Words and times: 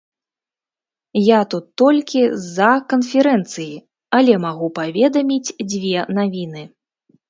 Я 1.23 1.41
тут 1.51 1.65
толькі 1.83 2.19
з-за 2.41 2.71
канферэнцыі, 2.95 3.71
але 4.19 4.33
магу 4.49 4.75
паведаміць 4.83 5.55
дзве 5.71 5.99
навіны. 6.21 6.71